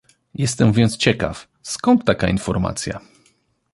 [0.33, 2.99] Jestem więc ciekaw, skąd taka informacja?